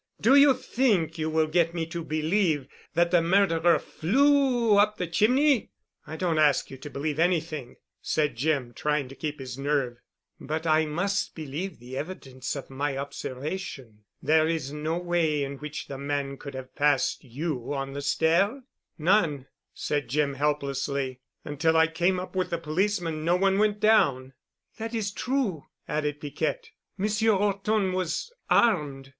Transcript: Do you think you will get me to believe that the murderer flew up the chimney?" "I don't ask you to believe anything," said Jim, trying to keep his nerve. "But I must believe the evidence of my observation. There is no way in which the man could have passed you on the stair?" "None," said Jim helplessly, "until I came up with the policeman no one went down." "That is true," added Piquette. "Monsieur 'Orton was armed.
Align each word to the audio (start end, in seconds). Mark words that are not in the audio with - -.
Do 0.19 0.33
you 0.33 0.55
think 0.55 1.19
you 1.19 1.29
will 1.29 1.45
get 1.45 1.75
me 1.75 1.85
to 1.85 2.03
believe 2.03 2.67
that 2.95 3.11
the 3.11 3.21
murderer 3.21 3.77
flew 3.77 4.79
up 4.79 4.97
the 4.97 5.05
chimney?" 5.05 5.69
"I 6.07 6.15
don't 6.15 6.39
ask 6.39 6.71
you 6.71 6.77
to 6.77 6.89
believe 6.89 7.19
anything," 7.19 7.75
said 8.01 8.35
Jim, 8.35 8.73
trying 8.73 9.09
to 9.09 9.15
keep 9.15 9.37
his 9.39 9.59
nerve. 9.59 9.99
"But 10.39 10.65
I 10.65 10.87
must 10.87 11.35
believe 11.35 11.77
the 11.77 11.97
evidence 11.97 12.55
of 12.55 12.71
my 12.71 12.97
observation. 12.97 13.99
There 14.23 14.47
is 14.47 14.73
no 14.73 14.97
way 14.97 15.43
in 15.43 15.59
which 15.59 15.87
the 15.87 15.99
man 15.99 16.37
could 16.39 16.55
have 16.55 16.73
passed 16.75 17.23
you 17.23 17.71
on 17.75 17.93
the 17.93 18.01
stair?" 18.01 18.63
"None," 18.97 19.45
said 19.71 20.07
Jim 20.07 20.33
helplessly, 20.33 21.19
"until 21.45 21.77
I 21.77 21.85
came 21.85 22.19
up 22.19 22.35
with 22.35 22.49
the 22.49 22.57
policeman 22.57 23.23
no 23.23 23.35
one 23.35 23.59
went 23.59 23.79
down." 23.79 24.33
"That 24.79 24.95
is 24.95 25.11
true," 25.11 25.67
added 25.87 26.19
Piquette. 26.19 26.71
"Monsieur 26.97 27.33
'Orton 27.33 27.93
was 27.93 28.31
armed. 28.49 29.09